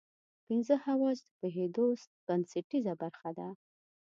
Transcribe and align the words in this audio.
پنځه 0.47 0.75
حواس 0.85 1.17
د 1.23 1.27
پوهېدو 1.39 1.85
بنسټیزه 2.27 2.93
برخه 3.01 3.29
ده. 3.37 3.47